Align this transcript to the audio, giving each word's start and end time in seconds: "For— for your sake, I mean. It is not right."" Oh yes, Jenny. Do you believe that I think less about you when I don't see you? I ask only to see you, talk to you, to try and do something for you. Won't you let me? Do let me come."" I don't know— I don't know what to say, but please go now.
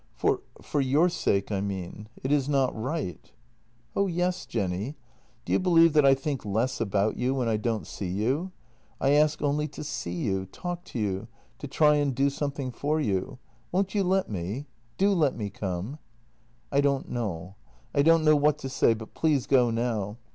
"For— 0.15 0.41
for 0.63 0.81
your 0.81 1.09
sake, 1.09 1.51
I 1.51 1.61
mean. 1.61 2.07
It 2.23 2.31
is 2.31 2.49
not 2.49 2.75
right."" 2.75 3.31
Oh 3.95 4.07
yes, 4.07 4.47
Jenny. 4.47 4.95
Do 5.45 5.53
you 5.53 5.59
believe 5.59 5.93
that 5.93 6.07
I 6.07 6.15
think 6.15 6.43
less 6.43 6.81
about 6.81 7.17
you 7.17 7.35
when 7.35 7.47
I 7.47 7.57
don't 7.57 7.85
see 7.85 8.07
you? 8.09 8.51
I 8.99 9.11
ask 9.11 9.43
only 9.43 9.67
to 9.67 9.83
see 9.83 10.15
you, 10.15 10.47
talk 10.47 10.85
to 10.85 10.97
you, 10.99 11.27
to 11.59 11.67
try 11.67 11.97
and 11.97 12.15
do 12.15 12.31
something 12.31 12.71
for 12.71 12.99
you. 12.99 13.37
Won't 13.71 13.93
you 13.93 14.03
let 14.03 14.27
me? 14.27 14.65
Do 14.97 15.11
let 15.11 15.35
me 15.37 15.51
come."" 15.51 15.99
I 16.71 16.81
don't 16.81 17.07
know— 17.07 17.53
I 17.93 18.01
don't 18.01 18.25
know 18.25 18.35
what 18.35 18.57
to 18.59 18.69
say, 18.69 18.95
but 18.95 19.13
please 19.13 19.45
go 19.45 19.69
now. 19.69 20.17